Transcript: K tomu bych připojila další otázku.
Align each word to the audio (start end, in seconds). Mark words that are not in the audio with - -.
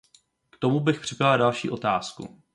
K 0.49 0.57
tomu 0.59 0.79
bych 0.79 0.99
připojila 1.01 1.37
další 1.37 1.69
otázku. 1.69 2.41